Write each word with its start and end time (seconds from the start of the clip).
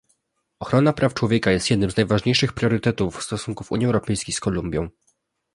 Ochrona 0.59 0.93
praw 0.93 1.13
człowieka 1.13 1.51
jest 1.51 1.69
jednym 1.71 1.91
z 1.91 1.97
najważniejszych 1.97 2.53
priorytetów 2.53 3.23
stosunków 3.23 3.71
Unii 3.71 3.85
Europejskiej 3.85 4.33
z 4.35 4.39
Kolumbią 4.39 4.89